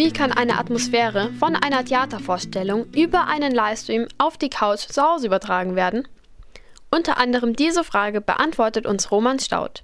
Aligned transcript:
Wie 0.00 0.14
kann 0.14 0.32
eine 0.32 0.56
Atmosphäre 0.56 1.30
von 1.38 1.54
einer 1.54 1.84
Theatervorstellung 1.84 2.86
über 2.94 3.26
einen 3.26 3.52
Livestream 3.52 4.08
auf 4.16 4.38
die 4.38 4.48
Couch 4.48 4.88
zu 4.88 5.02
Hause 5.02 5.26
übertragen 5.26 5.76
werden? 5.76 6.08
Unter 6.90 7.18
anderem 7.18 7.54
diese 7.54 7.84
Frage 7.84 8.22
beantwortet 8.22 8.86
uns 8.86 9.10
Roman 9.10 9.38
Staud. 9.38 9.82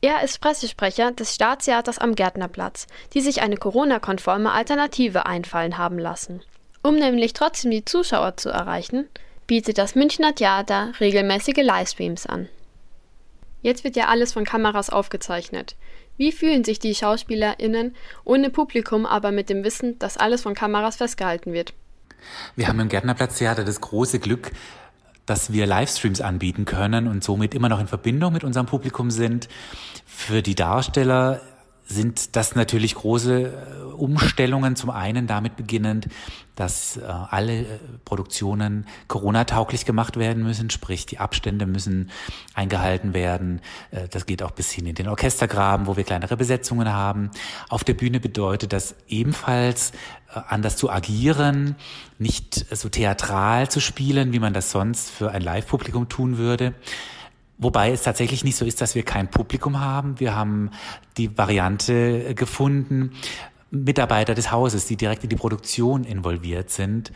Er 0.00 0.24
ist 0.24 0.40
Pressesprecher 0.40 1.12
des 1.12 1.36
Staatstheaters 1.36 2.00
am 2.00 2.16
Gärtnerplatz, 2.16 2.88
die 3.14 3.20
sich 3.20 3.40
eine 3.40 3.56
Corona-konforme 3.56 4.50
Alternative 4.50 5.26
einfallen 5.26 5.78
haben 5.78 6.00
lassen. 6.00 6.42
Um 6.82 6.96
nämlich 6.96 7.32
trotzdem 7.32 7.70
die 7.70 7.84
Zuschauer 7.84 8.36
zu 8.36 8.48
erreichen, 8.48 9.08
bietet 9.46 9.78
das 9.78 9.94
Münchner 9.94 10.34
Theater 10.34 10.92
regelmäßige 10.98 11.62
Livestreams 11.62 12.26
an. 12.26 12.48
Jetzt 13.60 13.84
wird 13.84 13.94
ja 13.94 14.08
alles 14.08 14.32
von 14.32 14.44
Kameras 14.44 14.90
aufgezeichnet. 14.90 15.76
Wie 16.16 16.32
fühlen 16.32 16.64
sich 16.64 16.78
die 16.78 16.94
SchauspielerInnen 16.94 17.94
ohne 18.24 18.50
Publikum, 18.50 19.06
aber 19.06 19.32
mit 19.32 19.48
dem 19.48 19.64
Wissen, 19.64 19.98
dass 19.98 20.16
alles 20.16 20.42
von 20.42 20.54
Kameras 20.54 20.96
festgehalten 20.96 21.52
wird? 21.52 21.74
Wir 22.54 22.68
haben 22.68 22.80
im 22.80 22.88
Gärtnerplatztheater 22.88 23.64
das 23.64 23.80
große 23.80 24.18
Glück, 24.18 24.52
dass 25.26 25.52
wir 25.52 25.66
Livestreams 25.66 26.20
anbieten 26.20 26.64
können 26.64 27.06
und 27.08 27.24
somit 27.24 27.54
immer 27.54 27.68
noch 27.68 27.80
in 27.80 27.86
Verbindung 27.86 28.32
mit 28.32 28.44
unserem 28.44 28.66
Publikum 28.66 29.10
sind. 29.10 29.48
Für 30.04 30.42
die 30.42 30.54
Darsteller 30.54 31.40
sind 31.92 32.36
das 32.36 32.54
natürlich 32.54 32.94
große 32.94 33.42
äh, 33.42 33.82
Umstellungen. 33.92 34.76
Zum 34.76 34.90
einen 34.90 35.26
damit 35.26 35.56
beginnend, 35.56 36.08
dass 36.56 36.96
äh, 36.96 37.02
alle 37.02 37.60
äh, 37.60 37.66
Produktionen 38.04 38.86
Corona-tauglich 39.08 39.84
gemacht 39.84 40.16
werden 40.16 40.42
müssen, 40.42 40.70
sprich 40.70 41.06
die 41.06 41.18
Abstände 41.18 41.66
müssen 41.66 42.10
eingehalten 42.54 43.14
werden. 43.14 43.60
Das 44.10 44.26
geht 44.26 44.42
auch 44.42 44.50
bis 44.50 44.70
hin 44.70 44.86
in 44.86 44.94
den 44.94 45.08
Orchestergraben, 45.08 45.86
wo 45.86 45.96
wir 45.96 46.04
kleinere 46.04 46.36
Besetzungen 46.36 46.92
haben. 46.92 47.30
Auf 47.68 47.84
der 47.84 47.94
Bühne 47.94 48.20
bedeutet 48.20 48.72
das 48.72 48.94
ebenfalls 49.08 49.92
anders 50.28 50.76
zu 50.76 50.90
agieren, 50.90 51.76
nicht 52.18 52.74
so 52.74 52.88
theatral 52.88 53.70
zu 53.70 53.80
spielen, 53.80 54.32
wie 54.32 54.38
man 54.38 54.52
das 54.52 54.70
sonst 54.70 55.10
für 55.10 55.30
ein 55.30 55.42
Live-Publikum 55.42 56.08
tun 56.08 56.38
würde. 56.38 56.74
Wobei 57.62 57.92
es 57.92 58.02
tatsächlich 58.02 58.44
nicht 58.44 58.56
so 58.56 58.64
ist, 58.64 58.80
dass 58.80 58.94
wir 58.94 59.04
kein 59.04 59.30
Publikum 59.30 59.80
haben. 59.80 60.18
Wir 60.18 60.34
haben 60.34 60.70
die 61.16 61.36
Variante 61.38 62.34
gefunden, 62.34 63.12
Mitarbeiter 63.70 64.34
des 64.34 64.50
Hauses, 64.50 64.86
die 64.86 64.96
direkt 64.96 65.24
in 65.24 65.30
die 65.30 65.36
Produktion 65.36 66.04
involviert 66.04 66.70
sind, 66.70 67.12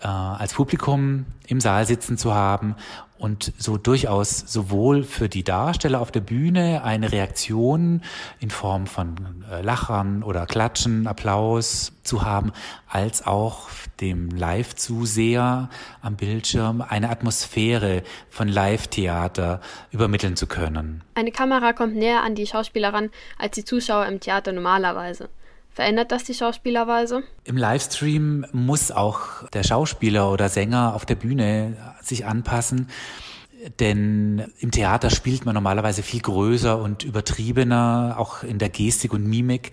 äh, 0.00 0.06
als 0.06 0.54
Publikum 0.54 1.26
im 1.46 1.60
Saal 1.60 1.86
sitzen 1.86 2.18
zu 2.18 2.34
haben 2.34 2.76
und 3.18 3.52
so 3.58 3.76
durchaus 3.76 4.38
sowohl 4.38 5.02
für 5.02 5.28
die 5.28 5.42
Darsteller 5.42 6.00
auf 6.00 6.12
der 6.12 6.20
Bühne 6.20 6.84
eine 6.84 7.10
Reaktion 7.10 8.02
in 8.38 8.50
Form 8.50 8.86
von 8.86 9.44
äh, 9.50 9.60
Lachern 9.60 10.22
oder 10.22 10.46
Klatschen, 10.46 11.06
Applaus 11.06 11.92
zu 12.04 12.24
haben, 12.24 12.52
als 12.88 13.26
auch 13.26 13.68
dem 14.00 14.30
Live-Zuseher 14.30 15.68
am 16.00 16.16
Bildschirm 16.16 16.80
eine 16.80 17.10
Atmosphäre 17.10 18.02
von 18.30 18.46
Live-Theater 18.46 19.60
übermitteln 19.90 20.36
zu 20.36 20.46
können. 20.46 21.02
Eine 21.14 21.32
Kamera 21.32 21.72
kommt 21.72 21.96
näher 21.96 22.22
an 22.22 22.36
die 22.36 22.46
Schauspieler 22.46 22.94
ran 22.94 23.10
als 23.36 23.56
die 23.56 23.64
Zuschauer 23.64 24.06
im 24.06 24.20
Theater 24.20 24.52
normalerweise. 24.52 25.28
Verändert 25.78 26.10
das 26.10 26.24
die 26.24 26.34
Schauspielerweise? 26.34 27.22
Im 27.44 27.56
Livestream 27.56 28.44
muss 28.50 28.90
auch 28.90 29.48
der 29.50 29.62
Schauspieler 29.62 30.32
oder 30.32 30.48
Sänger 30.48 30.92
auf 30.96 31.06
der 31.06 31.14
Bühne 31.14 31.76
sich 32.02 32.26
anpassen. 32.26 32.88
Denn 33.78 34.50
im 34.58 34.72
Theater 34.72 35.08
spielt 35.08 35.46
man 35.46 35.54
normalerweise 35.54 36.02
viel 36.02 36.20
größer 36.20 36.76
und 36.82 37.04
übertriebener, 37.04 38.16
auch 38.18 38.42
in 38.42 38.58
der 38.58 38.70
Gestik 38.70 39.12
und 39.12 39.24
Mimik. 39.24 39.70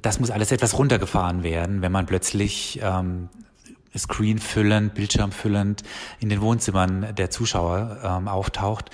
Das 0.00 0.20
muss 0.20 0.30
alles 0.30 0.52
etwas 0.52 0.78
runtergefahren 0.78 1.42
werden, 1.42 1.82
wenn 1.82 1.90
man 1.90 2.06
plötzlich 2.06 2.78
ähm, 2.80 3.28
Screen 3.96 4.38
füllend, 4.38 4.94
Bildschirm 4.94 5.32
füllend 5.32 5.82
in 6.20 6.28
den 6.28 6.40
Wohnzimmern 6.40 7.14
der 7.16 7.30
Zuschauer 7.30 8.00
ähm, 8.02 8.28
auftaucht. 8.28 8.90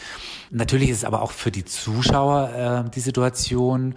Natürlich 0.51 0.91
ist 0.91 1.05
aber 1.05 1.23
auch 1.23 1.33
für 1.33 1.51
die 1.51 1.65
Zuschauer 1.65 2.85
äh, 2.87 2.91
die 2.91 3.01
Situation 3.01 3.95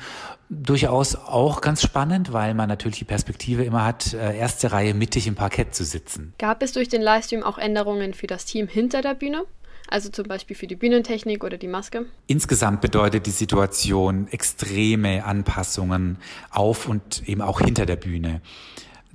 durchaus 0.49 1.15
auch 1.15 1.61
ganz 1.61 1.81
spannend, 1.81 2.33
weil 2.33 2.53
man 2.53 2.67
natürlich 2.67 2.99
die 2.99 3.05
Perspektive 3.05 3.63
immer 3.63 3.85
hat, 3.85 4.13
äh, 4.13 4.37
erste 4.37 4.71
Reihe 4.71 4.93
mittig 4.93 5.27
im 5.27 5.35
Parkett 5.35 5.73
zu 5.73 5.85
sitzen. 5.85 6.33
Gab 6.37 6.61
es 6.61 6.73
durch 6.73 6.89
den 6.89 7.01
Livestream 7.01 7.41
auch 7.43 7.57
Änderungen 7.57 8.13
für 8.13 8.27
das 8.27 8.45
Team 8.45 8.67
hinter 8.67 9.01
der 9.01 9.15
Bühne? 9.15 9.43
Also 9.87 10.09
zum 10.09 10.25
Beispiel 10.27 10.55
für 10.55 10.67
die 10.67 10.75
Bühnentechnik 10.75 11.43
oder 11.43 11.57
die 11.57 11.67
Maske? 11.67 12.05
Insgesamt 12.27 12.81
bedeutet 12.81 13.25
die 13.25 13.31
Situation 13.31 14.27
extreme 14.29 15.25
Anpassungen 15.25 16.17
auf 16.49 16.87
und 16.87 17.27
eben 17.27 17.41
auch 17.41 17.59
hinter 17.59 17.85
der 17.85 17.97
Bühne. 17.97 18.41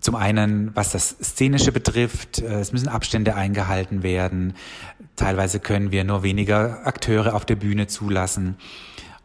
Zum 0.06 0.14
einen, 0.14 0.70
was 0.76 0.92
das 0.92 1.16
Szenische 1.20 1.72
betrifft, 1.72 2.38
äh, 2.38 2.60
es 2.60 2.70
müssen 2.70 2.86
Abstände 2.86 3.34
eingehalten 3.34 4.04
werden. 4.04 4.54
Teilweise 5.16 5.58
können 5.58 5.90
wir 5.90 6.04
nur 6.04 6.22
weniger 6.22 6.86
Akteure 6.86 7.34
auf 7.34 7.44
der 7.44 7.56
Bühne 7.56 7.88
zulassen. 7.88 8.56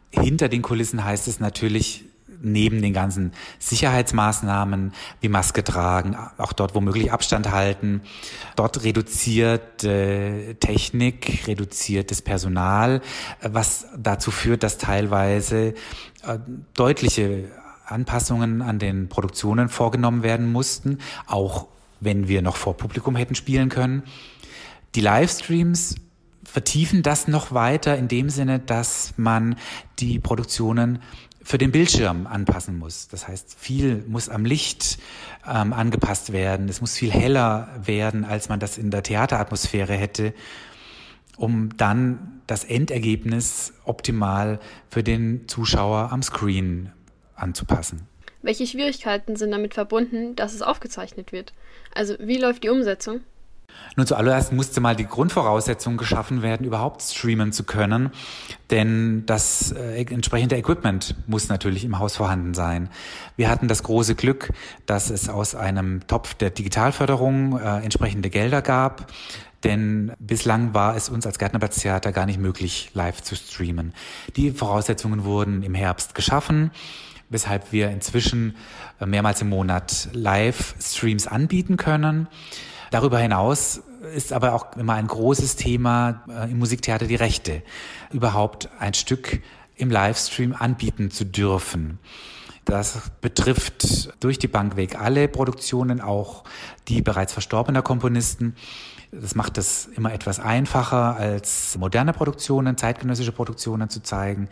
Hinter 0.09 0.49
den 0.49 0.63
Kulissen 0.63 1.05
heißt 1.05 1.27
es 1.27 1.39
natürlich, 1.39 2.05
neben 2.41 2.81
den 2.81 2.93
ganzen 2.93 3.33
Sicherheitsmaßnahmen 3.59 4.93
wie 5.19 5.29
Maske 5.29 5.63
tragen, 5.63 6.17
auch 6.39 6.51
dort 6.51 6.73
womöglich 6.73 7.11
Abstand 7.11 7.51
halten, 7.51 8.01
dort 8.55 8.83
reduziert 8.83 9.81
Technik, 9.81 11.43
reduziertes 11.45 12.23
Personal, 12.23 13.01
was 13.43 13.85
dazu 13.95 14.31
führt, 14.31 14.63
dass 14.63 14.79
teilweise 14.79 15.75
äh, 16.23 16.39
deutliche 16.73 17.51
Anpassungen 17.91 18.61
an 18.61 18.79
den 18.79 19.09
Produktionen 19.09 19.69
vorgenommen 19.69 20.23
werden 20.23 20.51
mussten, 20.51 20.97
auch 21.27 21.67
wenn 21.99 22.27
wir 22.27 22.41
noch 22.41 22.55
vor 22.55 22.75
Publikum 22.75 23.15
hätten 23.15 23.35
spielen 23.35 23.69
können. 23.69 24.03
Die 24.95 25.01
Livestreams 25.01 25.95
vertiefen 26.43 27.03
das 27.03 27.27
noch 27.27 27.53
weiter 27.53 27.97
in 27.97 28.07
dem 28.07 28.29
Sinne, 28.29 28.59
dass 28.59 29.13
man 29.17 29.55
die 29.99 30.19
Produktionen 30.19 30.99
für 31.43 31.57
den 31.57 31.71
Bildschirm 31.71 32.27
anpassen 32.27 32.77
muss. 32.77 33.07
Das 33.07 33.27
heißt, 33.27 33.55
viel 33.57 34.03
muss 34.07 34.29
am 34.29 34.45
Licht 34.45 34.99
ähm, 35.47 35.73
angepasst 35.73 36.33
werden. 36.33 36.69
Es 36.69 36.81
muss 36.81 36.95
viel 36.95 37.11
heller 37.11 37.69
werden, 37.83 38.25
als 38.25 38.49
man 38.49 38.59
das 38.59 38.77
in 38.77 38.91
der 38.91 39.03
Theateratmosphäre 39.03 39.93
hätte, 39.93 40.33
um 41.37 41.75
dann 41.77 42.41
das 42.47 42.63
Endergebnis 42.63 43.73
optimal 43.85 44.59
für 44.89 45.03
den 45.03 45.47
Zuschauer 45.47 46.11
am 46.11 46.21
Screen 46.21 46.91
anzupassen. 47.41 48.07
Welche 48.41 48.65
Schwierigkeiten 48.65 49.35
sind 49.35 49.51
damit 49.51 49.75
verbunden, 49.75 50.35
dass 50.35 50.53
es 50.53 50.61
aufgezeichnet 50.61 51.31
wird? 51.31 51.53
Also 51.93 52.15
wie 52.19 52.37
läuft 52.37 52.63
die 52.63 52.69
Umsetzung? 52.69 53.21
Nun 53.95 54.07
zuallererst 54.07 54.51
musste 54.51 54.81
mal 54.81 54.95
die 54.95 55.05
Grundvoraussetzung 55.05 55.97
geschaffen 55.97 56.41
werden, 56.41 56.65
überhaupt 56.65 57.01
streamen 57.01 57.51
zu 57.51 57.63
können, 57.63 58.11
denn 58.69 59.25
das 59.25 59.71
äh, 59.71 60.03
entsprechende 60.03 60.57
Equipment 60.57 61.15
muss 61.27 61.49
natürlich 61.49 61.83
im 61.83 61.99
Haus 61.99 62.15
vorhanden 62.15 62.53
sein. 62.53 62.89
Wir 63.37 63.49
hatten 63.49 63.67
das 63.67 63.83
große 63.83 64.15
Glück, 64.15 64.51
dass 64.85 65.09
es 65.09 65.29
aus 65.29 65.55
einem 65.55 66.05
Topf 66.07 66.33
der 66.33 66.49
Digitalförderung 66.49 67.59
äh, 67.59 67.79
entsprechende 67.79 68.29
Gelder 68.29 68.61
gab, 68.61 69.11
denn 69.63 70.13
bislang 70.19 70.73
war 70.73 70.95
es 70.95 71.09
uns 71.09 71.25
als 71.25 71.37
Gärtnerplatztheater 71.37 72.11
gar 72.11 72.25
nicht 72.25 72.39
möglich, 72.39 72.91
live 72.93 73.21
zu 73.21 73.35
streamen. 73.35 73.93
Die 74.35 74.51
Voraussetzungen 74.51 75.23
wurden 75.23 75.63
im 75.63 75.75
Herbst 75.75 76.15
geschaffen 76.15 76.71
weshalb 77.31 77.71
wir 77.71 77.89
inzwischen 77.89 78.55
äh, 78.99 79.07
mehrmals 79.07 79.41
im 79.41 79.49
Monat 79.49 80.09
Live-Streams 80.13 81.25
anbieten 81.25 81.77
können. 81.77 82.27
Darüber 82.91 83.17
hinaus 83.17 83.81
ist 84.13 84.33
aber 84.33 84.53
auch 84.53 84.75
immer 84.75 84.93
ein 84.93 85.07
großes 85.07 85.55
Thema 85.55 86.23
äh, 86.29 86.51
im 86.51 86.59
Musiktheater 86.59 87.07
die 87.07 87.15
Rechte, 87.15 87.63
überhaupt 88.11 88.69
ein 88.79 88.93
Stück 88.93 89.41
im 89.75 89.89
Livestream 89.89 90.53
anbieten 90.53 91.09
zu 91.09 91.25
dürfen. 91.25 91.97
Das 92.65 93.01
betrifft 93.21 94.23
durch 94.23 94.37
die 94.37 94.47
Bank 94.47 94.75
weg 94.75 94.99
alle 94.99 95.27
Produktionen, 95.27 95.99
auch 95.99 96.43
die 96.87 97.01
bereits 97.01 97.33
verstorbener 97.33 97.81
Komponisten. 97.81 98.55
Das 99.11 99.35
macht 99.35 99.57
es 99.57 99.87
immer 99.87 100.13
etwas 100.13 100.39
einfacher, 100.39 101.17
als 101.17 101.77
moderne 101.77 102.13
Produktionen, 102.13 102.77
zeitgenössische 102.77 103.31
Produktionen 103.31 103.89
zu 103.89 104.01
zeigen. 104.03 104.47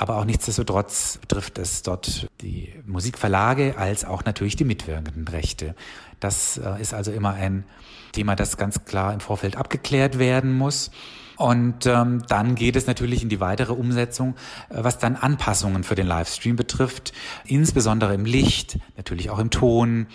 Aber 0.00 0.16
auch 0.16 0.24
nichtsdestotrotz 0.24 1.18
betrifft 1.18 1.58
es 1.58 1.82
dort 1.82 2.26
die 2.40 2.72
Musikverlage 2.86 3.76
als 3.76 4.06
auch 4.06 4.24
natürlich 4.24 4.56
die 4.56 4.64
mitwirkenden 4.64 5.28
Rechte. 5.28 5.74
Das 6.20 6.56
äh, 6.56 6.80
ist 6.80 6.94
also 6.94 7.12
immer 7.12 7.34
ein 7.34 7.64
Thema, 8.12 8.34
das 8.34 8.56
ganz 8.56 8.86
klar 8.86 9.12
im 9.12 9.20
Vorfeld 9.20 9.56
abgeklärt 9.56 10.18
werden 10.18 10.56
muss. 10.56 10.90
Und 11.36 11.84
ähm, 11.84 12.22
dann 12.28 12.54
geht 12.54 12.76
es 12.76 12.86
natürlich 12.86 13.22
in 13.22 13.28
die 13.28 13.40
weitere 13.40 13.74
Umsetzung, 13.74 14.36
äh, 14.70 14.76
was 14.82 14.96
dann 14.96 15.16
Anpassungen 15.16 15.84
für 15.84 15.96
den 15.96 16.06
Livestream 16.06 16.56
betrifft, 16.56 17.12
insbesondere 17.44 18.14
im 18.14 18.24
Licht, 18.24 18.78
natürlich 18.96 19.28
auch 19.28 19.38
im 19.38 19.50
Ton, 19.50 20.06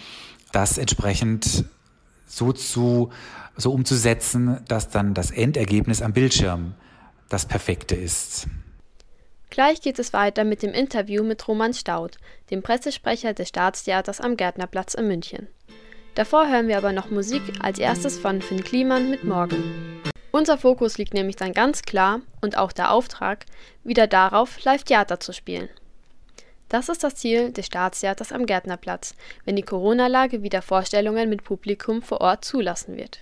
das 0.51 0.79
entsprechend 0.79 1.65
so 2.25 2.53
zu 2.53 3.11
so 3.55 3.71
umzusetzen, 3.71 4.57
dass 4.67 4.89
dann 4.89 5.13
das 5.13 5.29
Endergebnis 5.29 6.01
am 6.01 6.11
Bildschirm 6.11 6.73
das 7.29 7.45
perfekte 7.45 7.93
ist. 7.93 8.47
Gleich 9.49 9.81
geht 9.81 9.99
es 9.99 10.13
weiter 10.13 10.43
mit 10.43 10.63
dem 10.63 10.73
Interview 10.73 11.23
mit 11.23 11.47
Roman 11.47 11.73
Staud, 11.73 12.17
dem 12.51 12.61
Pressesprecher 12.61 13.33
des 13.33 13.49
Staatstheaters 13.49 14.21
am 14.21 14.37
Gärtnerplatz 14.37 14.93
in 14.93 15.07
München. 15.07 15.47
Davor 16.15 16.47
hören 16.47 16.67
wir 16.67 16.77
aber 16.77 16.93
noch 16.93 17.09
Musik, 17.09 17.41
als 17.59 17.77
erstes 17.77 18.17
von 18.17 18.41
Finn 18.41 18.63
Kliman 18.63 19.09
mit 19.09 19.23
Morgen. 19.23 20.01
Unser 20.31 20.57
Fokus 20.57 20.97
liegt 20.97 21.13
nämlich 21.13 21.35
dann 21.35 21.53
ganz 21.53 21.83
klar, 21.83 22.21
und 22.41 22.57
auch 22.57 22.71
der 22.71 22.91
Auftrag, 22.91 23.45
wieder 23.83 24.07
darauf, 24.07 24.63
Live-Theater 24.63 25.19
zu 25.19 25.33
spielen. 25.33 25.69
Das 26.69 26.89
ist 26.89 27.03
das 27.03 27.15
Ziel 27.15 27.51
des 27.51 27.67
Staatstheaters 27.67 28.31
am 28.31 28.45
Gärtnerplatz, 28.45 29.15
wenn 29.45 29.55
die 29.55 29.61
Corona-Lage 29.61 30.41
wieder 30.41 30.61
Vorstellungen 30.61 31.29
mit 31.29 31.43
Publikum 31.43 32.01
vor 32.01 32.21
Ort 32.21 32.43
zulassen 32.43 32.97
wird. 32.97 33.21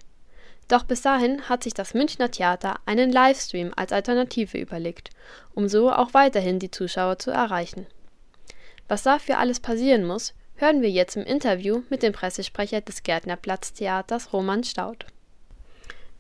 Doch 0.68 0.83
bis 0.83 1.01
dahin 1.01 1.50
hat 1.50 1.63
sich 1.63 1.74
das 1.74 1.94
Münchner 1.94 2.31
Theater 2.31 2.80
einen 2.86 3.12
Livestream 3.12 3.74
als 3.75 3.92
Alternative 3.92 4.57
überlegt, 4.57 5.10
um 5.54 5.68
so 5.68 5.92
auch 5.92 6.13
weiterhin 6.13 6.60
die 6.60 6.71
Zuschauer 6.71 7.19
zu 7.19 7.31
erreichen. 7.31 7.86
Was 8.88 9.04
dafür 9.04 9.39
alles 9.39 9.60
passieren 9.60 10.06
muss, 10.06 10.33
hören 10.56 10.81
wir 10.81 10.89
jetzt 10.89 11.15
im 11.15 11.24
Interview 11.24 11.83
mit 11.89 12.04
dem 12.04 12.13
Pressesprecher 12.13 12.81
des 12.81 13.04
Gärtnerplatztheaters 13.04 14.33
Roman 14.33 14.63
Staud. 14.63 15.06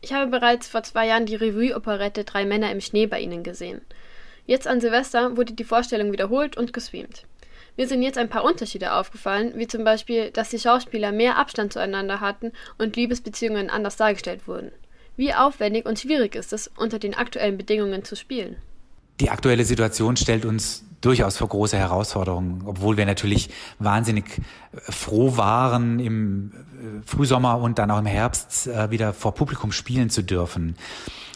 Ich 0.01 0.11
habe 0.11 0.29
bereits 0.29 0.67
vor 0.67 0.83
zwei 0.83 1.07
Jahren 1.07 1.25
die 1.25 1.35
Revue-Operette 1.35 2.25
Drei 2.25 2.45
Männer 2.45 2.71
im 2.71 2.81
Schnee 2.81 3.07
bei 3.07 3.21
Ihnen 3.21 3.43
gesehen. 3.43 3.81
Jetzt 4.45 4.67
an 4.67 4.81
Silvester 4.81 5.37
wurde 5.37 5.53
die 5.53 5.63
Vorstellung 5.63 6.11
wiederholt 6.11 6.57
und 6.57 6.73
gestreamt. 6.73 7.23
Mir 7.75 7.87
sind 7.87 8.03
jetzt 8.03 8.17
ein 8.17 8.29
paar 8.29 8.43
Unterschiede 8.43 8.93
aufgefallen, 8.93 9.53
wie 9.55 9.67
zum 9.67 9.83
Beispiel, 9.83 10.29
dass 10.29 10.49
die 10.49 10.59
Schauspieler 10.59 11.11
mehr 11.11 11.37
Abstand 11.37 11.73
zueinander 11.73 12.19
hatten 12.19 12.51
und 12.77 12.95
Liebesbeziehungen 12.95 13.69
anders 13.69 13.95
dargestellt 13.95 14.47
wurden. 14.47 14.71
Wie 15.15 15.33
aufwendig 15.33 15.85
und 15.85 15.99
schwierig 15.99 16.35
ist 16.35 16.53
es, 16.53 16.69
unter 16.77 16.99
den 16.99 17.15
aktuellen 17.15 17.57
Bedingungen 17.57 18.03
zu 18.03 18.15
spielen? 18.15 18.57
Die 19.19 19.29
aktuelle 19.29 19.65
Situation 19.65 20.17
stellt 20.17 20.45
uns 20.45 20.85
durchaus 21.03 21.37
vor 21.37 21.49
große 21.49 21.77
Herausforderungen, 21.77 22.63
obwohl 22.65 22.97
wir 22.97 23.05
natürlich 23.05 23.49
wahnsinnig 23.77 24.25
äh, 24.37 24.91
froh 24.91 25.37
waren, 25.37 25.99
im 25.99 26.51
äh, 26.51 27.05
Frühsommer 27.05 27.59
und 27.59 27.77
dann 27.77 27.91
auch 27.91 27.99
im 27.99 28.05
Herbst 28.05 28.67
äh, 28.67 28.89
wieder 28.89 29.13
vor 29.13 29.35
Publikum 29.35 29.71
spielen 29.71 30.09
zu 30.09 30.23
dürfen. 30.23 30.75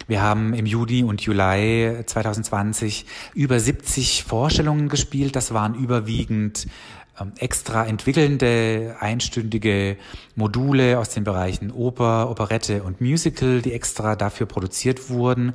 Wir 0.08 0.22
haben 0.22 0.54
im 0.54 0.66
Juni 0.66 1.04
und 1.04 1.22
Juli 1.22 2.02
2020 2.06 3.06
über 3.34 3.60
70 3.60 4.24
Vorstellungen 4.24 4.88
gespielt. 4.88 5.36
Das 5.36 5.54
waren 5.54 5.76
überwiegend 5.76 6.68
ähm, 7.20 7.34
extra 7.38 7.86
entwickelnde 7.86 8.96
einstündige 9.02 9.98
Module 10.36 10.98
aus 10.98 11.10
den 11.10 11.26
Bereichen 11.26 11.72
Oper, 11.72 12.30
Operette 12.30 12.84
und 12.84 13.02
Musical, 13.02 13.62
die 13.62 13.74
extra 13.74 14.16
dafür 14.16 14.46
produziert 14.46 15.10
wurden. 15.10 15.54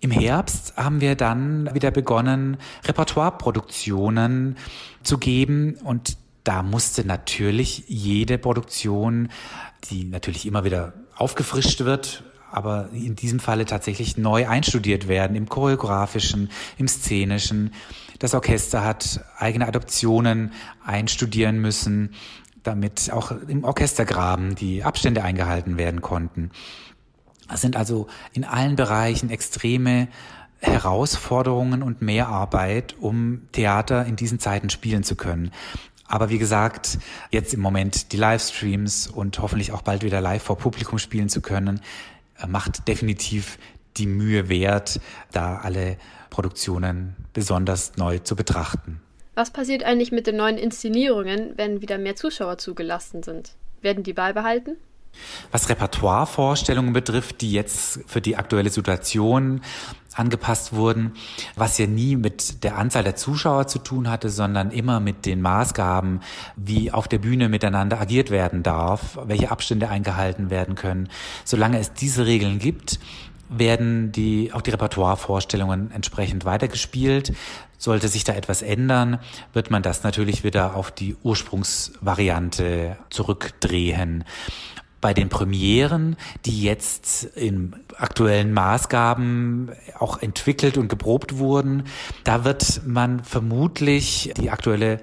Im 0.00 0.10
Herbst 0.12 0.76
haben 0.76 1.00
wir 1.00 1.16
dann 1.16 1.74
wieder 1.74 1.90
begonnen, 1.90 2.58
Repertoireproduktionen 2.84 4.56
zu 5.02 5.18
geben 5.18 5.74
und 5.82 6.16
da 6.44 6.62
musste 6.62 7.04
natürlich 7.04 7.84
jede 7.88 8.38
Produktion, 8.38 9.28
die 9.90 10.04
natürlich 10.04 10.46
immer 10.46 10.64
wieder 10.64 10.94
aufgefrischt 11.16 11.80
wird, 11.80 12.22
aber 12.50 12.90
in 12.92 13.16
diesem 13.16 13.40
Falle 13.40 13.66
tatsächlich 13.66 14.16
neu 14.16 14.48
einstudiert 14.48 15.08
werden, 15.08 15.36
im 15.36 15.48
choreografischen, 15.48 16.50
im 16.78 16.86
szenischen. 16.88 17.74
Das 18.20 18.34
Orchester 18.34 18.84
hat 18.84 19.20
eigene 19.36 19.66
Adoptionen 19.66 20.52
einstudieren 20.84 21.58
müssen, 21.58 22.14
damit 22.62 23.10
auch 23.12 23.32
im 23.48 23.64
Orchestergraben 23.64 24.54
die 24.54 24.84
Abstände 24.84 25.22
eingehalten 25.22 25.76
werden 25.76 26.02
konnten. 26.02 26.50
Es 27.52 27.60
sind 27.60 27.76
also 27.76 28.06
in 28.32 28.44
allen 28.44 28.76
Bereichen 28.76 29.30
extreme 29.30 30.08
Herausforderungen 30.60 31.82
und 31.82 32.02
Mehrarbeit, 32.02 32.96
um 33.00 33.42
Theater 33.52 34.04
in 34.06 34.16
diesen 34.16 34.40
Zeiten 34.40 34.70
spielen 34.70 35.04
zu 35.04 35.14
können. 35.14 35.52
Aber 36.06 36.30
wie 36.30 36.38
gesagt, 36.38 36.98
jetzt 37.30 37.52
im 37.52 37.60
Moment 37.60 38.12
die 38.12 38.16
Livestreams 38.16 39.06
und 39.06 39.38
hoffentlich 39.38 39.72
auch 39.72 39.82
bald 39.82 40.02
wieder 40.02 40.20
live 40.20 40.42
vor 40.42 40.56
Publikum 40.56 40.98
spielen 40.98 41.28
zu 41.28 41.42
können, 41.42 41.80
äh, 42.38 42.46
macht 42.46 42.88
definitiv 42.88 43.58
die 43.98 44.06
Mühe 44.06 44.48
wert, 44.48 45.00
da 45.32 45.58
alle 45.58 45.98
Produktionen 46.30 47.14
besonders 47.34 47.96
neu 47.96 48.18
zu 48.18 48.36
betrachten. 48.36 49.00
Was 49.34 49.52
passiert 49.52 49.84
eigentlich 49.84 50.10
mit 50.10 50.26
den 50.26 50.36
neuen 50.36 50.56
Inszenierungen, 50.56 51.52
wenn 51.56 51.80
wieder 51.80 51.98
mehr 51.98 52.16
Zuschauer 52.16 52.58
zugelassen 52.58 53.22
sind? 53.22 53.52
Werden 53.82 54.02
die 54.02 54.12
beibehalten? 54.12 54.76
Was 55.50 55.68
Repertoirevorstellungen 55.68 56.92
betrifft, 56.92 57.40
die 57.40 57.52
jetzt 57.52 58.00
für 58.06 58.20
die 58.20 58.36
aktuelle 58.36 58.70
Situation 58.70 59.60
angepasst 60.14 60.72
wurden, 60.72 61.12
was 61.54 61.78
ja 61.78 61.86
nie 61.86 62.16
mit 62.16 62.64
der 62.64 62.76
Anzahl 62.76 63.04
der 63.04 63.16
Zuschauer 63.16 63.68
zu 63.68 63.78
tun 63.78 64.10
hatte, 64.10 64.30
sondern 64.30 64.70
immer 64.70 65.00
mit 65.00 65.26
den 65.26 65.40
Maßgaben, 65.40 66.20
wie 66.56 66.90
auf 66.90 67.08
der 67.08 67.18
Bühne 67.18 67.48
miteinander 67.48 68.00
agiert 68.00 68.30
werden 68.30 68.62
darf, 68.62 69.18
welche 69.24 69.50
Abstände 69.50 69.88
eingehalten 69.88 70.50
werden 70.50 70.74
können. 70.74 71.08
Solange 71.44 71.78
es 71.78 71.92
diese 71.92 72.26
Regeln 72.26 72.58
gibt, 72.58 72.98
werden 73.48 74.12
die, 74.12 74.52
auch 74.52 74.60
die 74.60 74.70
Repertoirevorstellungen 74.70 75.90
entsprechend 75.92 76.44
weitergespielt. 76.44 77.32
Sollte 77.78 78.08
sich 78.08 78.24
da 78.24 78.34
etwas 78.34 78.60
ändern, 78.60 79.20
wird 79.52 79.70
man 79.70 79.82
das 79.82 80.02
natürlich 80.02 80.44
wieder 80.44 80.74
auf 80.74 80.90
die 80.90 81.16
Ursprungsvariante 81.22 82.98
zurückdrehen 83.08 84.24
bei 85.00 85.14
den 85.14 85.28
Premieren, 85.28 86.16
die 86.44 86.62
jetzt 86.62 87.24
in 87.24 87.76
aktuellen 87.96 88.52
Maßgaben 88.52 89.72
auch 89.98 90.20
entwickelt 90.20 90.76
und 90.76 90.88
geprobt 90.88 91.38
wurden, 91.38 91.84
da 92.24 92.44
wird 92.44 92.82
man 92.86 93.22
vermutlich 93.22 94.32
die 94.36 94.50
aktuelle 94.50 95.00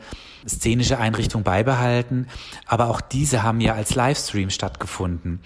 szenische 0.48 0.98
Einrichtung 0.98 1.44
beibehalten, 1.44 2.28
aber 2.66 2.90
auch 2.90 3.02
diese 3.02 3.44
haben 3.44 3.62
ja 3.62 3.74
als 3.74 3.96
Livestream 3.96 4.50
stattgefunden, 4.50 5.40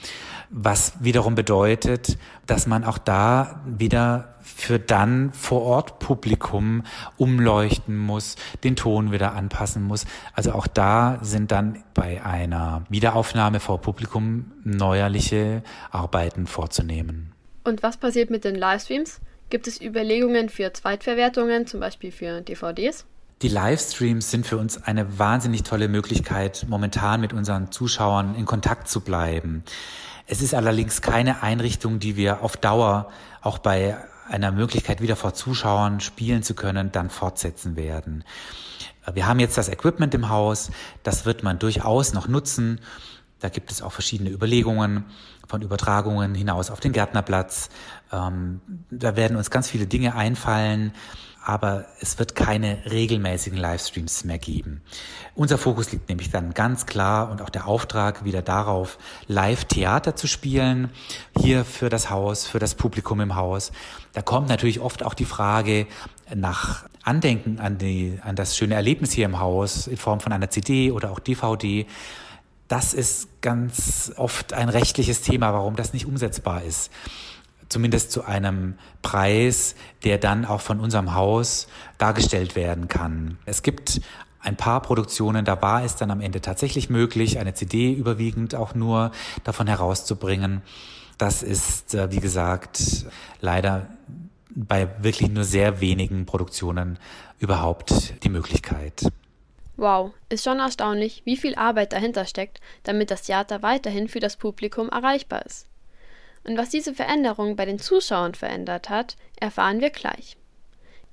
was 0.50 0.94
wiederum 1.00 1.36
bedeutet, 1.36 2.18
dass 2.48 2.68
man 2.68 2.84
auch 2.84 2.98
da 2.98 3.62
wieder 3.66 4.36
für 4.42 4.80
dann 4.80 5.32
vor 5.32 5.62
Ort 5.62 6.00
Publikum 6.00 6.84
umleuchten 7.18 7.98
muss, 7.98 8.36
den 8.64 8.76
Ton 8.76 9.12
wieder 9.12 9.34
anpassen 9.34 9.84
muss. 9.84 10.06
Also 10.34 10.52
auch 10.52 10.68
da 10.68 11.20
sind 11.22 11.52
dann 11.52 11.84
bei 11.94 12.24
einer 12.24 12.84
Wiederaufnahme 12.90 13.60
vor 13.60 13.80
Publikum 13.80 14.52
neuerliche 14.64 15.64
Arbeiten 15.92 16.48
vorzunehmen. 16.48 17.32
Und 17.64 17.84
was 17.84 17.98
passiert 17.98 18.30
mit 18.30 18.44
den 18.44 18.56
Livestreams? 18.56 19.22
Gibt 19.50 19.68
es 19.68 19.82
Überlegungen 19.82 20.50
für 20.50 20.74
Zweitverwertungen, 20.74 21.66
zum 21.66 21.80
Beispiel 21.80 22.12
für 22.12 22.42
DVDs? 22.42 23.06
Die 23.42 23.48
Livestreams 23.48 24.30
sind 24.30 24.46
für 24.46 24.58
uns 24.58 24.84
eine 24.84 25.18
wahnsinnig 25.18 25.64
tolle 25.64 25.88
Möglichkeit, 25.88 26.66
momentan 26.68 27.22
mit 27.22 27.32
unseren 27.32 27.72
Zuschauern 27.72 28.36
in 28.36 28.46
Kontakt 28.46 28.90
zu 28.90 29.00
bleiben. 29.00 29.64
Es 30.28 30.42
ist 30.42 30.54
allerdings 30.54 31.02
keine 31.02 31.42
Einrichtung, 31.42 32.00
die 32.00 32.18
wir 32.18 32.44
auf 32.44 32.58
Dauer 32.58 33.10
auch 33.42 33.58
bei 33.58 33.98
einer 34.28 34.52
Möglichkeit, 34.52 35.00
wieder 35.00 35.16
vor 35.16 35.34
Zuschauern 35.34 36.02
spielen 36.02 36.44
zu 36.44 36.54
können, 36.54 36.92
dann 36.92 37.10
fortsetzen 37.10 37.78
werden. 37.78 38.26
Wir 39.14 39.26
haben 39.26 39.40
jetzt 39.40 39.58
das 39.58 39.70
Equipment 39.70 40.14
im 40.14 40.28
Haus, 40.28 40.70
das 41.04 41.26
wird 41.26 41.42
man 41.42 41.60
durchaus 41.60 42.14
noch 42.14 42.28
nutzen. 42.28 42.82
Da 43.40 43.48
gibt 43.48 43.72
es 43.72 43.82
auch 43.82 43.94
verschiedene 43.94 44.32
Überlegungen 44.32 45.06
von 45.48 45.62
Übertragungen 45.62 46.36
hinaus 46.36 46.70
auf 46.70 46.82
den 46.82 46.92
Gärtnerplatz. 46.92 47.70
Ähm, 48.12 48.60
da 48.92 49.16
werden 49.16 49.38
uns 49.38 49.50
ganz 49.50 49.70
viele 49.70 49.88
Dinge 49.88 50.14
einfallen, 50.14 50.92
aber 51.44 51.86
es 52.00 52.20
wird 52.20 52.36
keine 52.36 52.80
regelmäßigen 52.90 53.58
Livestreams 53.58 54.24
mehr 54.24 54.38
geben. 54.38 54.82
Unser 55.36 55.58
Fokus 55.58 55.92
liegt 55.92 56.10
nämlich 56.10 56.32
dann 56.32 56.54
ganz 56.54 56.86
klar 56.86 57.32
und 57.32 57.42
auch 57.42 57.50
der 57.50 57.68
Auftrag 57.68 58.26
wieder 58.26 58.42
darauf, 58.42 58.98
Live-Theater 59.28 60.16
zu 60.16 60.28
spielen, 60.28 60.90
hier 61.40 61.66
für 61.66 61.90
das 61.90 62.10
Haus, 62.10 62.46
für 62.46 62.60
das 62.60 62.76
Publikum 62.76 63.22
im 63.22 63.36
Haus. 63.36 63.72
Da 64.14 64.22
kommt 64.22 64.50
natürlich 64.50 64.80
oft 64.80 65.04
auch 65.04 65.14
die 65.14 65.26
Frage 65.26 65.88
nach 66.34 66.86
Andenken 67.04 67.60
an, 67.60 67.78
die, 67.78 68.20
an 68.22 68.36
das 68.36 68.58
schöne 68.58 68.76
Erlebnis 68.76 69.12
hier 69.12 69.26
im 69.26 69.40
Haus 69.40 69.88
in 69.88 69.98
Form 69.98 70.20
von 70.20 70.34
einer 70.34 70.50
CD 70.50 70.92
oder 70.92 71.12
auch 71.12 71.20
DVD. 71.20 71.86
Das 72.68 72.94
ist 72.94 73.42
ganz 73.42 74.12
oft 74.18 74.54
ein 74.54 74.70
rechtliches 74.70 75.22
Thema, 75.22 75.54
warum 75.54 75.76
das 75.76 75.94
nicht 75.94 76.06
umsetzbar 76.06 76.64
ist 76.64 76.92
zumindest 77.70 78.12
zu 78.12 78.26
einem 78.26 78.76
Preis, 79.02 79.76
der 80.04 80.18
dann 80.18 80.46
auch 80.46 80.62
von 80.62 80.80
unserem 80.80 81.14
Haus 81.14 81.68
dargestellt 81.98 82.56
werden 82.56 82.88
kann. 82.88 83.38
Es 83.46 83.64
gibt 83.64 84.02
ein 84.42 84.56
paar 84.56 84.82
Produktionen, 84.82 85.46
da 85.46 85.62
war 85.62 85.84
es 85.84 85.96
dann 85.96 86.12
am 86.12 86.22
Ende 86.22 86.42
tatsächlich 86.42 86.90
möglich, 86.90 87.40
eine 87.40 87.54
CD 87.54 87.94
überwiegend 87.94 88.56
auch 88.56 88.74
nur 88.74 89.12
davon 89.44 89.68
herauszubringen. 89.68 90.62
Das 91.18 91.44
ist, 91.44 91.94
äh, 91.94 92.12
wie 92.12 92.22
gesagt, 92.22 93.06
leider 93.42 93.88
bei 94.50 94.90
wirklich 95.04 95.30
nur 95.30 95.44
sehr 95.44 95.82
wenigen 95.82 96.26
Produktionen 96.26 96.98
überhaupt 97.40 98.24
die 98.24 98.30
Möglichkeit. 98.30 99.06
Wow, 99.78 100.12
ist 100.28 100.44
schon 100.44 100.60
erstaunlich, 100.60 101.22
wie 101.24 101.38
viel 101.38 101.56
Arbeit 101.56 101.94
dahinter 101.94 102.26
steckt, 102.26 102.60
damit 102.84 103.12
das 103.12 103.22
Theater 103.24 103.62
weiterhin 103.62 104.10
für 104.10 104.20
das 104.20 104.36
Publikum 104.36 104.90
erreichbar 104.90 105.46
ist. 105.46 105.69
Und 106.44 106.58
was 106.58 106.70
diese 106.70 106.94
Veränderung 106.94 107.56
bei 107.56 107.66
den 107.66 107.80
Zuschauern 107.80 108.34
verändert 108.34 108.90
hat, 108.90 109.16
erfahren 109.40 109.82
wir 109.82 109.90
gleich. 109.90 110.38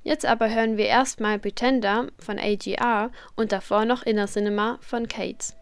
Jetzt 0.03 0.25
aber 0.25 0.49
hören 0.49 0.77
wir 0.77 0.87
erstmal 0.87 1.39
Pretender 1.39 2.07
von 2.19 2.39
AGR 2.39 3.11
und 3.35 3.51
davor 3.51 3.85
noch 3.85 4.05
Inner 4.05 4.27
Cinema 4.27 4.79
von 4.81 5.09
Cates. 5.09 5.57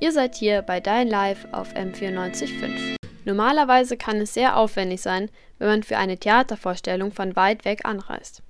Ihr 0.00 0.12
seid 0.12 0.34
hier 0.34 0.62
bei 0.62 0.80
Dein 0.80 1.08
Live 1.08 1.46
auf 1.52 1.74
M945. 1.74 2.96
Normalerweise 3.24 3.96
kann 3.96 4.16
es 4.16 4.34
sehr 4.34 4.56
aufwendig 4.56 5.00
sein, 5.00 5.30
wenn 5.58 5.68
man 5.68 5.82
für 5.82 5.96
eine 5.96 6.18
Theatervorstellung 6.18 7.12
von 7.12 7.36
weit 7.36 7.64
weg 7.64 7.80
anreist. 7.84 8.42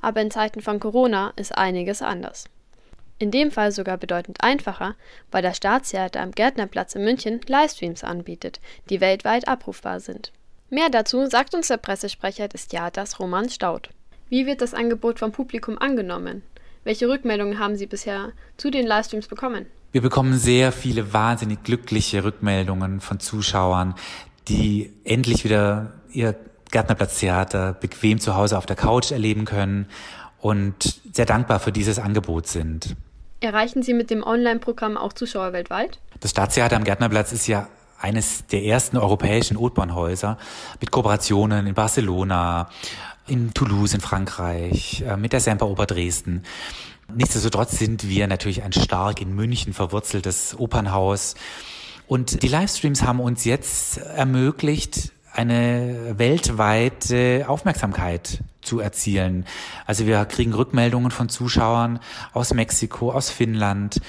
Aber 0.00 0.20
in 0.20 0.30
Zeiten 0.30 0.62
von 0.62 0.80
Corona 0.80 1.32
ist 1.36 1.56
einiges 1.56 2.00
anders. 2.00 2.46
In 3.20 3.30
dem 3.30 3.50
Fall 3.50 3.70
sogar 3.70 3.98
bedeutend 3.98 4.38
einfacher, 4.42 4.94
weil 5.30 5.42
das 5.42 5.58
Staatstheater 5.58 6.22
am 6.22 6.30
Gärtnerplatz 6.30 6.94
in 6.94 7.04
München 7.04 7.38
Livestreams 7.46 8.02
anbietet, 8.02 8.60
die 8.88 9.02
weltweit 9.02 9.46
abrufbar 9.46 10.00
sind. 10.00 10.32
Mehr 10.70 10.88
dazu 10.88 11.26
sagt 11.26 11.54
uns 11.54 11.68
der 11.68 11.76
Pressesprecher 11.76 12.48
des 12.48 12.68
Theaters 12.68 13.20
Roman 13.20 13.50
Staud. 13.50 13.90
Wie 14.30 14.46
wird 14.46 14.62
das 14.62 14.72
Angebot 14.72 15.18
vom 15.18 15.32
Publikum 15.32 15.76
angenommen? 15.76 16.42
Welche 16.82 17.10
Rückmeldungen 17.10 17.58
haben 17.58 17.76
Sie 17.76 17.84
bisher 17.84 18.32
zu 18.56 18.70
den 18.70 18.86
Livestreams 18.86 19.26
bekommen? 19.26 19.66
Wir 19.92 20.00
bekommen 20.00 20.38
sehr 20.38 20.72
viele 20.72 21.12
wahnsinnig 21.12 21.62
glückliche 21.62 22.24
Rückmeldungen 22.24 23.00
von 23.00 23.20
Zuschauern, 23.20 23.96
die 24.48 24.94
endlich 25.04 25.44
wieder 25.44 25.92
ihr 26.10 26.36
Gärtnerplatztheater 26.70 27.74
bequem 27.74 28.18
zu 28.18 28.34
Hause 28.34 28.56
auf 28.56 28.64
der 28.64 28.76
Couch 28.76 29.10
erleben 29.10 29.44
können 29.44 29.88
und 30.38 31.02
sehr 31.12 31.26
dankbar 31.26 31.60
für 31.60 31.70
dieses 31.70 31.98
Angebot 31.98 32.46
sind. 32.46 32.96
Erreichen 33.40 33.82
Sie 33.82 33.94
mit 33.94 34.10
dem 34.10 34.22
Online-Programm 34.22 34.98
auch 34.98 35.14
Zuschauer 35.14 35.54
weltweit? 35.54 35.98
Das 36.20 36.32
Staatstheater 36.32 36.76
am 36.76 36.84
Gärtnerplatz 36.84 37.32
ist 37.32 37.46
ja 37.46 37.68
eines 37.98 38.46
der 38.46 38.64
ersten 38.64 38.98
europäischen 38.98 39.56
Opernhäuser 39.56 40.36
mit 40.78 40.90
Kooperationen 40.90 41.66
in 41.66 41.74
Barcelona, 41.74 42.68
in 43.26 43.54
Toulouse 43.54 43.94
in 43.94 44.02
Frankreich, 44.02 45.02
äh, 45.06 45.16
mit 45.16 45.32
der 45.32 45.40
Semperoper 45.40 45.86
Dresden. 45.86 46.42
Nichtsdestotrotz 47.14 47.78
sind 47.78 48.08
wir 48.08 48.26
natürlich 48.26 48.62
ein 48.62 48.72
stark 48.72 49.22
in 49.22 49.34
München 49.34 49.72
verwurzeltes 49.72 50.54
Opernhaus. 50.58 51.34
Und 52.06 52.42
die 52.42 52.48
Livestreams 52.48 53.02
haben 53.04 53.20
uns 53.20 53.44
jetzt 53.44 53.98
ermöglicht, 53.98 55.12
eine 55.32 56.18
weltweite 56.18 57.46
Aufmerksamkeit 57.48 58.40
zu 58.62 58.80
erzielen. 58.80 59.46
Also 59.86 60.06
wir 60.06 60.24
kriegen 60.24 60.52
Rückmeldungen 60.52 61.10
von 61.10 61.28
Zuschauern 61.28 62.00
aus 62.32 62.52
Mexiko, 62.54 63.12
aus 63.12 63.30
Finnland, 63.30 64.00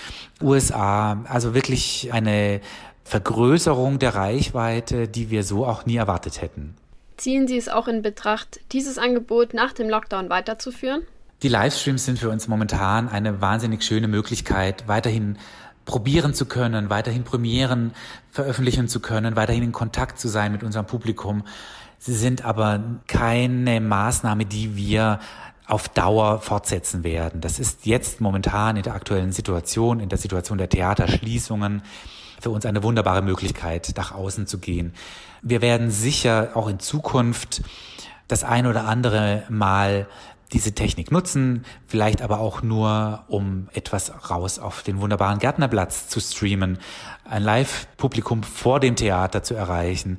USA, 0.41 1.23
also 1.27 1.53
wirklich 1.53 2.11
eine 2.11 2.61
Vergrößerung 3.03 3.99
der 3.99 4.15
Reichweite, 4.15 5.07
die 5.07 5.29
wir 5.29 5.43
so 5.43 5.65
auch 5.65 5.85
nie 5.85 5.95
erwartet 5.95 6.41
hätten. 6.41 6.75
Ziehen 7.17 7.47
Sie 7.47 7.57
es 7.57 7.69
auch 7.69 7.87
in 7.87 8.01
Betracht, 8.01 8.59
dieses 8.71 8.97
Angebot 8.97 9.53
nach 9.53 9.73
dem 9.73 9.89
Lockdown 9.89 10.29
weiterzuführen? 10.29 11.03
Die 11.43 11.49
Livestreams 11.49 12.05
sind 12.05 12.19
für 12.19 12.29
uns 12.29 12.47
momentan 12.47 13.09
eine 13.09 13.41
wahnsinnig 13.41 13.83
schöne 13.83 14.07
Möglichkeit, 14.07 14.87
weiterhin 14.87 15.37
probieren 15.85 16.33
zu 16.33 16.45
können, 16.45 16.89
weiterhin 16.89 17.23
Premieren 17.23 17.93
veröffentlichen 18.29 18.87
zu 18.87 18.99
können, 18.99 19.35
weiterhin 19.35 19.63
in 19.63 19.71
Kontakt 19.71 20.19
zu 20.19 20.27
sein 20.27 20.51
mit 20.51 20.63
unserem 20.63 20.85
Publikum. 20.85 21.43
Sie 22.03 22.15
sind 22.15 22.43
aber 22.43 22.81
keine 23.05 23.79
Maßnahme, 23.79 24.45
die 24.45 24.75
wir 24.75 25.19
auf 25.67 25.87
Dauer 25.87 26.39
fortsetzen 26.39 27.03
werden. 27.03 27.41
Das 27.41 27.59
ist 27.59 27.85
jetzt 27.85 28.21
momentan 28.21 28.75
in 28.75 28.81
der 28.81 28.95
aktuellen 28.95 29.31
Situation, 29.31 29.99
in 29.99 30.09
der 30.09 30.17
Situation 30.17 30.57
der 30.57 30.67
Theaterschließungen, 30.67 31.83
für 32.39 32.49
uns 32.49 32.65
eine 32.65 32.81
wunderbare 32.81 33.21
Möglichkeit, 33.21 33.93
nach 33.97 34.13
außen 34.13 34.47
zu 34.47 34.57
gehen. 34.57 34.95
Wir 35.43 35.61
werden 35.61 35.91
sicher 35.91 36.53
auch 36.55 36.67
in 36.67 36.79
Zukunft 36.79 37.61
das 38.27 38.43
ein 38.43 38.65
oder 38.65 38.85
andere 38.85 39.43
Mal 39.49 40.07
diese 40.53 40.73
Technik 40.73 41.11
nutzen, 41.11 41.65
vielleicht 41.85 42.23
aber 42.23 42.39
auch 42.39 42.63
nur, 42.63 43.25
um 43.27 43.69
etwas 43.73 44.11
raus 44.31 44.57
auf 44.57 44.81
den 44.81 45.01
wunderbaren 45.01 45.37
Gärtnerplatz 45.37 46.07
zu 46.07 46.19
streamen, 46.19 46.79
ein 47.25 47.43
Live-Publikum 47.43 48.41
vor 48.41 48.79
dem 48.79 48.95
Theater 48.95 49.43
zu 49.43 49.53
erreichen. 49.53 50.17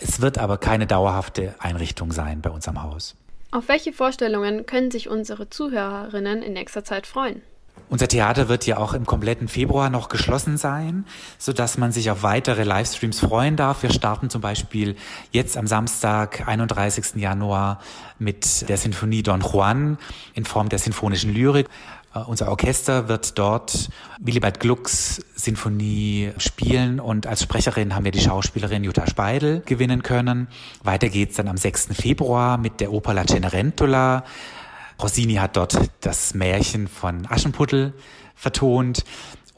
Es 0.00 0.20
wird 0.20 0.38
aber 0.38 0.58
keine 0.58 0.86
dauerhafte 0.86 1.54
Einrichtung 1.58 2.12
sein 2.12 2.40
bei 2.40 2.50
uns 2.50 2.66
am 2.66 2.82
Haus. 2.82 3.16
Auf 3.52 3.68
welche 3.68 3.92
Vorstellungen 3.92 4.64
können 4.66 4.90
sich 4.90 5.08
unsere 5.08 5.50
Zuhörerinnen 5.50 6.42
in 6.42 6.52
nächster 6.54 6.84
Zeit 6.84 7.06
freuen? 7.06 7.42
Unser 7.88 8.06
Theater 8.06 8.48
wird 8.48 8.66
ja 8.66 8.76
auch 8.76 8.94
im 8.94 9.04
kompletten 9.04 9.48
Februar 9.48 9.90
noch 9.90 10.08
geschlossen 10.08 10.56
sein, 10.56 11.04
so 11.38 11.52
dass 11.52 11.76
man 11.76 11.90
sich 11.90 12.10
auf 12.10 12.22
weitere 12.22 12.62
Livestreams 12.62 13.18
freuen 13.18 13.56
darf. 13.56 13.82
Wir 13.82 13.90
starten 13.90 14.30
zum 14.30 14.40
Beispiel 14.40 14.94
jetzt 15.32 15.56
am 15.56 15.66
Samstag, 15.66 16.46
31. 16.46 17.16
Januar 17.16 17.80
mit 18.18 18.68
der 18.68 18.76
Sinfonie 18.76 19.22
Don 19.22 19.40
Juan 19.40 19.98
in 20.34 20.44
Form 20.44 20.68
der 20.68 20.78
sinfonischen 20.78 21.34
Lyrik. 21.34 21.68
Uh, 22.12 22.24
unser 22.26 22.48
Orchester 22.48 23.06
wird 23.06 23.38
dort 23.38 23.88
Willibald 24.18 24.58
Glucks 24.58 25.24
Sinfonie 25.36 26.32
spielen 26.38 26.98
und 26.98 27.28
als 27.28 27.42
Sprecherin 27.42 27.94
haben 27.94 28.04
wir 28.04 28.10
die 28.10 28.20
Schauspielerin 28.20 28.82
Jutta 28.82 29.06
Speidel 29.06 29.62
gewinnen 29.64 30.02
können. 30.02 30.48
Weiter 30.82 31.08
geht's 31.08 31.36
dann 31.36 31.46
am 31.46 31.56
6. 31.56 31.90
Februar 31.92 32.58
mit 32.58 32.80
der 32.80 32.92
Oper 32.92 33.14
La 33.14 33.24
Cenerentola 33.24 34.24
Rossini 35.00 35.34
hat 35.34 35.56
dort 35.56 35.78
das 36.00 36.34
Märchen 36.34 36.88
von 36.88 37.26
Aschenputtel 37.28 37.94
vertont. 38.34 39.04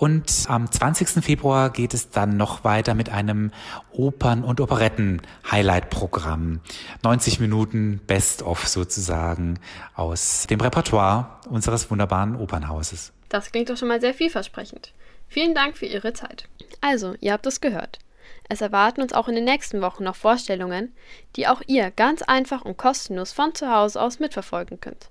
Und 0.03 0.47
am 0.49 0.69
20. 0.69 1.23
Februar 1.25 1.71
geht 1.71 1.95
es 1.95 2.11
dann 2.11 2.37
noch 2.37 2.65
weiter 2.65 2.95
mit 2.95 3.09
einem 3.11 3.53
Opern- 3.93 4.43
und 4.43 4.61
Operetten-Highlight-Programm. 4.61 6.59
90 7.05 7.39
Minuten 7.39 8.01
Best-of 8.09 8.67
sozusagen 8.67 9.61
aus 9.95 10.49
dem 10.51 10.61
Repertoire 10.61 11.39
unseres 11.49 11.89
wunderbaren 11.89 12.35
Opernhauses. 12.35 13.13
Das 13.29 13.53
klingt 13.53 13.71
doch 13.71 13.77
schon 13.77 13.87
mal 13.87 14.01
sehr 14.01 14.13
vielversprechend. 14.13 14.93
Vielen 15.29 15.55
Dank 15.55 15.79
für 15.79 15.87
Ihre 15.87 16.13
Zeit. 16.15 16.49
Also, 16.81 17.15
ihr 17.21 17.33
habt 17.33 17.47
es 17.47 17.61
gehört. 17.61 18.01
Es 18.49 18.61
erwarten 18.61 19.03
uns 19.03 19.13
auch 19.13 19.29
in 19.29 19.37
den 19.37 19.45
nächsten 19.45 19.83
Wochen 19.83 20.03
noch 20.03 20.17
Vorstellungen, 20.17 20.93
die 21.37 21.47
auch 21.47 21.63
ihr 21.69 21.93
ganz 21.93 22.23
einfach 22.23 22.63
und 22.63 22.77
kostenlos 22.77 23.31
von 23.31 23.55
zu 23.55 23.73
Hause 23.73 24.03
aus 24.03 24.19
mitverfolgen 24.19 24.81
könnt. 24.81 25.11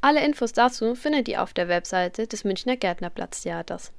Alle 0.00 0.24
Infos 0.24 0.52
dazu 0.52 0.96
findet 0.96 1.28
ihr 1.28 1.44
auf 1.44 1.52
der 1.52 1.68
Webseite 1.68 2.26
des 2.26 2.42
Münchner 2.42 2.76
Gärtnerplatztheaters. 2.76 3.92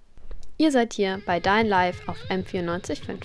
Ihr 0.64 0.72
seid 0.72 0.94
hier 0.94 1.22
bei 1.26 1.42
Dein 1.42 1.68
Live 1.68 2.08
auf 2.08 2.18
M945. 2.30 3.18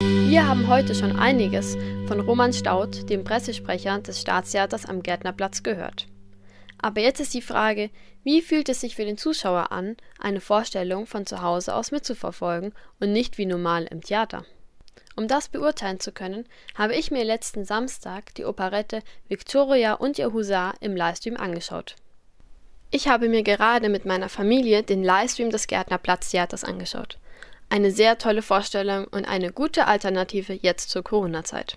Wir 0.00 0.48
haben 0.48 0.66
heute 0.66 0.96
schon 0.96 1.16
einiges 1.16 1.76
von 2.08 2.18
Roman 2.18 2.52
Staud, 2.52 3.08
dem 3.08 3.22
Pressesprecher 3.22 4.00
des 4.00 4.20
Staatstheaters 4.20 4.84
am 4.84 5.00
Gärtnerplatz, 5.04 5.62
gehört. 5.62 6.08
Aber 6.82 7.00
jetzt 7.00 7.20
ist 7.20 7.34
die 7.34 7.40
Frage, 7.40 7.90
wie 8.24 8.42
fühlt 8.42 8.68
es 8.68 8.80
sich 8.80 8.96
für 8.96 9.04
den 9.04 9.16
Zuschauer 9.16 9.70
an, 9.70 9.96
eine 10.18 10.40
Vorstellung 10.40 11.06
von 11.06 11.24
zu 11.24 11.40
Hause 11.40 11.72
aus 11.72 11.92
mitzuverfolgen 11.92 12.72
und 12.98 13.12
nicht 13.12 13.38
wie 13.38 13.46
normal 13.46 13.84
im 13.84 14.00
Theater? 14.00 14.44
Um 15.14 15.28
das 15.28 15.48
beurteilen 15.48 16.00
zu 16.00 16.10
können, 16.10 16.48
habe 16.74 16.96
ich 16.96 17.12
mir 17.12 17.22
letzten 17.22 17.64
Samstag 17.64 18.34
die 18.34 18.44
Operette 18.44 19.02
Victoria 19.28 19.94
und 19.94 20.18
ihr 20.18 20.32
Husar 20.32 20.74
im 20.80 20.96
Livestream 20.96 21.36
angeschaut. 21.36 21.94
Ich 22.96 23.08
habe 23.08 23.28
mir 23.28 23.42
gerade 23.42 23.90
mit 23.90 24.06
meiner 24.06 24.30
Familie 24.30 24.82
den 24.82 25.04
Livestream 25.04 25.50
des 25.50 25.66
Gärtnerplatztheaters 25.66 26.64
angeschaut. 26.64 27.18
Eine 27.68 27.90
sehr 27.90 28.16
tolle 28.16 28.40
Vorstellung 28.40 29.04
und 29.08 29.26
eine 29.26 29.52
gute 29.52 29.86
Alternative 29.86 30.54
jetzt 30.54 30.88
zur 30.88 31.02
Corona-Zeit. 31.04 31.76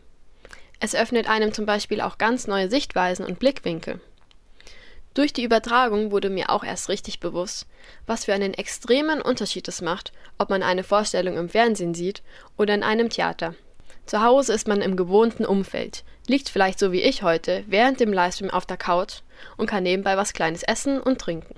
Es 0.80 0.96
öffnet 0.96 1.30
einem 1.30 1.52
zum 1.52 1.66
Beispiel 1.66 2.00
auch 2.00 2.20
ganz 2.20 2.48
neue 2.48 2.70
Sichtweisen 2.70 3.26
und 3.26 3.38
Blickwinkel. 3.38 4.00
Durch 5.14 5.34
die 5.34 5.44
Übertragung 5.44 6.12
wurde 6.12 6.30
mir 6.30 6.52
auch 6.52 6.64
erst 6.64 6.88
richtig 6.88 7.20
bewusst, 7.20 7.68
was 8.08 8.24
für 8.24 8.34
einen 8.34 8.54
extremen 8.54 9.22
Unterschied 9.22 9.68
es 9.68 9.82
macht, 9.82 10.14
ob 10.38 10.50
man 10.50 10.64
eine 10.64 10.86
Vorstellung 10.86 11.36
im 11.36 11.50
Fernsehen 11.50 11.96
sieht 11.96 12.24
oder 12.56 12.74
in 12.74 12.84
einem 12.84 13.10
Theater. 13.10 13.56
Zu 14.06 14.24
Hause 14.24 14.54
ist 14.54 14.70
man 14.70 14.82
im 14.82 14.96
gewohnten 14.96 15.44
Umfeld, 15.44 16.06
liegt 16.30 16.50
vielleicht 16.50 16.80
so 16.80 16.92
wie 16.92 17.02
ich 17.02 17.24
heute 17.24 17.64
während 17.68 18.00
dem 18.00 18.14
Livestream 18.14 18.50
auf 18.50 18.66
der 18.66 18.78
Couch 18.78 19.22
und 19.58 19.68
kann 19.68 19.84
nebenbei 19.84 20.16
was 20.16 20.34
Kleines 20.34 20.64
essen 20.64 21.02
und 21.02 21.20
trinken. 21.20 21.56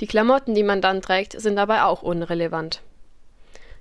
Die 0.00 0.06
Klamotten, 0.06 0.54
die 0.54 0.62
man 0.62 0.80
dann 0.80 1.02
trägt, 1.02 1.40
sind 1.40 1.56
dabei 1.56 1.82
auch 1.82 2.02
unrelevant. 2.02 2.82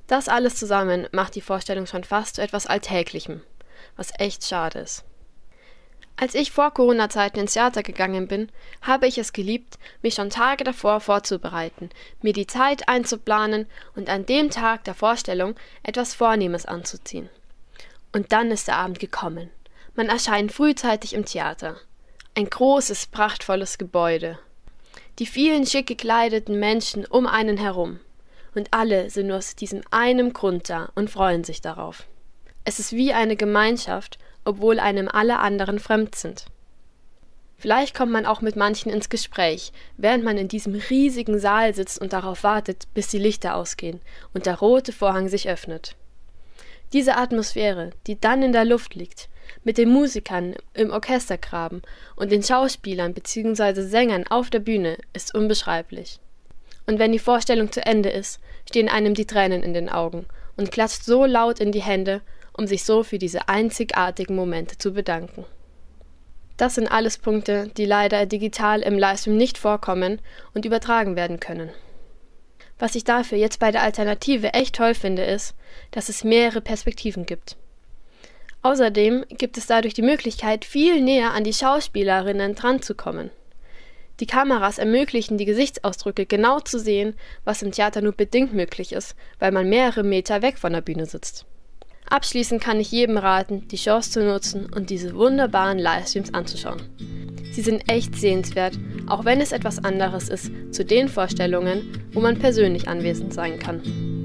Das 0.07 0.27
alles 0.27 0.55
zusammen 0.55 1.07
macht 1.11 1.35
die 1.35 1.41
Vorstellung 1.41 1.85
schon 1.85 2.03
fast 2.03 2.35
zu 2.35 2.41
etwas 2.41 2.67
Alltäglichem, 2.67 3.41
was 3.95 4.11
echt 4.17 4.45
schade 4.45 4.79
ist. 4.79 5.03
Als 6.17 6.35
ich 6.35 6.51
vor 6.51 6.71
Corona-Zeiten 6.71 7.39
ins 7.39 7.53
Theater 7.53 7.81
gegangen 7.81 8.27
bin, 8.27 8.51
habe 8.81 9.07
ich 9.07 9.17
es 9.17 9.33
geliebt, 9.33 9.79
mich 10.01 10.13
schon 10.13 10.29
Tage 10.29 10.63
davor 10.63 10.99
vorzubereiten, 10.99 11.89
mir 12.21 12.33
die 12.33 12.45
Zeit 12.45 12.87
einzuplanen 12.87 13.65
und 13.95 14.09
an 14.09 14.25
dem 14.25 14.51
Tag 14.51 14.83
der 14.83 14.93
Vorstellung 14.93 15.55
etwas 15.81 16.13
Vornehmes 16.13 16.65
anzuziehen. 16.65 17.29
Und 18.11 18.31
dann 18.33 18.51
ist 18.51 18.67
der 18.67 18.77
Abend 18.77 18.99
gekommen. 18.99 19.49
Man 19.95 20.09
erscheint 20.09 20.51
frühzeitig 20.51 21.13
im 21.13 21.25
Theater. 21.25 21.75
Ein 22.35 22.49
großes, 22.49 23.07
prachtvolles 23.07 23.77
Gebäude. 23.77 24.39
Die 25.19 25.25
vielen 25.25 25.65
schick 25.65 25.87
gekleideten 25.87 26.59
Menschen 26.59 27.05
um 27.05 27.27
einen 27.27 27.57
herum. 27.57 27.99
Und 28.55 28.69
alle 28.71 29.09
sind 29.09 29.27
nur 29.27 29.37
aus 29.37 29.55
diesem 29.55 29.81
einem 29.91 30.33
Grund 30.33 30.69
da 30.69 30.89
und 30.95 31.09
freuen 31.09 31.43
sich 31.43 31.61
darauf. 31.61 32.05
Es 32.63 32.79
ist 32.79 32.91
wie 32.93 33.13
eine 33.13 33.35
Gemeinschaft 33.35 34.17
obwohl 34.45 34.79
einem 34.79 35.07
alle 35.07 35.39
anderen 35.39 35.79
fremd 35.79 36.15
sind. 36.15 36.45
Vielleicht 37.57 37.95
kommt 37.95 38.11
man 38.11 38.25
auch 38.25 38.41
mit 38.41 38.55
manchen 38.55 38.91
ins 38.91 39.09
Gespräch, 39.09 39.71
während 39.97 40.23
man 40.23 40.37
in 40.37 40.47
diesem 40.47 40.73
riesigen 40.73 41.39
Saal 41.39 41.75
sitzt 41.75 42.01
und 42.01 42.11
darauf 42.11 42.43
wartet, 42.43 42.87
bis 42.95 43.09
die 43.09 43.19
Lichter 43.19 43.55
ausgehen 43.55 44.01
und 44.33 44.47
der 44.47 44.57
rote 44.57 44.91
Vorhang 44.91 45.29
sich 45.29 45.47
öffnet. 45.47 45.95
Diese 46.91 47.17
Atmosphäre, 47.17 47.91
die 48.07 48.19
dann 48.19 48.41
in 48.41 48.51
der 48.51 48.65
Luft 48.65 48.95
liegt, 48.95 49.29
mit 49.63 49.77
den 49.77 49.89
Musikern 49.89 50.55
im 50.73 50.91
Orchestergraben 50.91 51.81
und 52.15 52.31
den 52.31 52.43
Schauspielern 52.43 53.13
bzw. 53.13 53.81
Sängern 53.81 54.25
auf 54.27 54.49
der 54.49 54.59
Bühne, 54.59 54.97
ist 55.13 55.33
unbeschreiblich. 55.35 56.19
Und 56.87 56.99
wenn 56.99 57.11
die 57.11 57.19
Vorstellung 57.19 57.71
zu 57.71 57.85
Ende 57.85 58.09
ist, 58.09 58.39
stehen 58.67 58.89
einem 58.89 59.13
die 59.13 59.25
Tränen 59.25 59.63
in 59.63 59.73
den 59.73 59.89
Augen 59.89 60.25
und 60.57 60.71
klatscht 60.71 61.03
so 61.03 61.25
laut 61.25 61.59
in 61.59 61.71
die 61.71 61.81
Hände, 61.81 62.21
um 62.53 62.67
sich 62.67 62.83
so 62.83 63.03
für 63.03 63.17
diese 63.17 63.47
einzigartigen 63.47 64.35
Momente 64.35 64.77
zu 64.77 64.93
bedanken. 64.93 65.45
Das 66.57 66.75
sind 66.75 66.91
alles 66.91 67.17
Punkte, 67.17 67.71
die 67.77 67.85
leider 67.85 68.25
digital 68.25 68.81
im 68.81 68.97
Livestream 68.97 69.37
nicht 69.37 69.57
vorkommen 69.57 70.21
und 70.53 70.65
übertragen 70.65 71.15
werden 71.15 71.39
können. 71.39 71.71
Was 72.77 72.95
ich 72.95 73.03
dafür 73.03 73.37
jetzt 73.37 73.59
bei 73.59 73.71
der 73.71 73.83
Alternative 73.83 74.53
echt 74.53 74.75
toll 74.75 74.93
finde, 74.93 75.23
ist, 75.23 75.55
dass 75.91 76.09
es 76.09 76.23
mehrere 76.23 76.61
Perspektiven 76.61 77.25
gibt. 77.25 77.57
Außerdem 78.63 79.25
gibt 79.29 79.57
es 79.57 79.65
dadurch 79.65 79.93
die 79.93 80.01
Möglichkeit, 80.01 80.65
viel 80.65 81.01
näher 81.01 81.31
an 81.31 81.43
die 81.43 81.53
Schauspielerinnen 81.53 82.55
dranzukommen. 82.55 83.31
Die 84.19 84.27
Kameras 84.27 84.77
ermöglichen 84.77 85.39
die 85.39 85.45
Gesichtsausdrücke 85.45 86.27
genau 86.27 86.59
zu 86.59 86.77
sehen, 86.77 87.15
was 87.43 87.63
im 87.63 87.71
Theater 87.71 88.01
nur 88.01 88.11
bedingt 88.11 88.53
möglich 88.53 88.93
ist, 88.93 89.15
weil 89.39 89.51
man 89.51 89.67
mehrere 89.67 90.03
Meter 90.03 90.43
weg 90.43 90.59
von 90.59 90.73
der 90.73 90.81
Bühne 90.81 91.07
sitzt. 91.07 91.45
Abschließend 92.07 92.61
kann 92.61 92.79
ich 92.79 92.91
jedem 92.91 93.17
raten, 93.17 93.67
die 93.69 93.77
Chance 93.77 94.11
zu 94.11 94.23
nutzen 94.23 94.71
und 94.71 94.91
diese 94.91 95.15
wunderbaren 95.15 95.79
Livestreams 95.79 96.33
anzuschauen. 96.33 96.81
Sie 97.51 97.61
sind 97.61 97.89
echt 97.91 98.15
sehenswert, 98.15 98.77
auch 99.07 99.25
wenn 99.25 99.41
es 99.41 99.51
etwas 99.51 99.83
anderes 99.83 100.29
ist 100.29 100.51
zu 100.71 100.85
den 100.85 101.09
Vorstellungen, 101.09 102.05
wo 102.13 102.19
man 102.19 102.37
persönlich 102.37 102.87
anwesend 102.87 103.33
sein 103.33 103.57
kann. 103.59 104.20